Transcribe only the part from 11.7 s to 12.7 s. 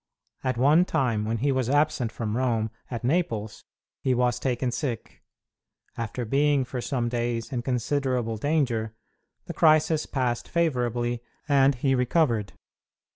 he recovered.